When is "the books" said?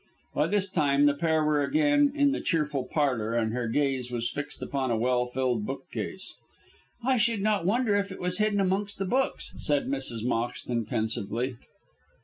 8.97-9.53